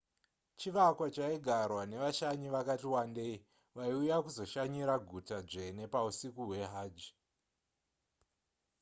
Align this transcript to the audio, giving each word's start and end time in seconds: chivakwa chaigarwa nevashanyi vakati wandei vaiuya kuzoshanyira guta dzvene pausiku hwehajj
chivakwa 0.59 1.07
chaigarwa 1.15 1.81
nevashanyi 1.91 2.47
vakati 2.55 2.87
wandei 2.93 3.35
vaiuya 3.75 4.17
kuzoshanyira 4.25 4.95
guta 5.09 5.37
dzvene 5.49 5.83
pausiku 5.93 6.41
hwehajj 6.47 6.97